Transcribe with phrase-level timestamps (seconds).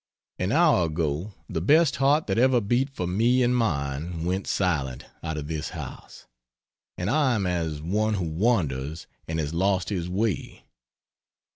[0.39, 5.05] An hour ago the best heart that ever beat for me and mine went silent
[5.21, 6.25] out of this house,
[6.97, 10.65] and I am as one who wanders and has lost his way.